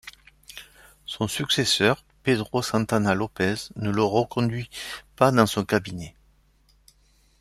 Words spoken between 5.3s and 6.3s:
dans son cabinet.